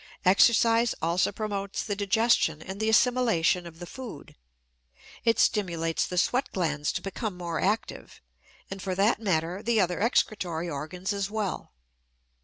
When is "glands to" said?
6.51-7.03